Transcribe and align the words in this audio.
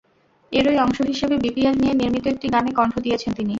এরই 0.51 0.77
অংশ 0.79 0.97
হিসেবে 1.11 1.35
বিপিএল 1.43 1.75
নিয়ে 1.81 1.93
নির্মিত 1.95 2.25
একটি 2.27 2.47
গানে 2.53 2.71
কণ্ঠ 2.77 2.93
দিয়েছেন 3.05 3.31
তিনি। 3.33 3.49